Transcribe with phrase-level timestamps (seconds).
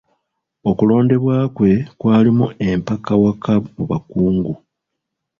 [0.69, 4.53] Okulondebwa kwe kwalimu empakawaka mu Bakungu.